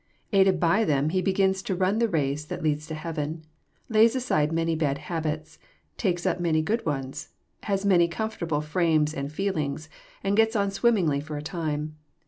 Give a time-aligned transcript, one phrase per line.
[0.33, 3.45] Aided by them he begins to run the race that leads to heaven,
[3.87, 5.59] lays aside many bad habits,
[5.95, 7.29] takes up many good ones,
[7.65, 9.89] has many comfortable frames and feelings,
[10.23, 11.97] and gets on swimmingly for a time.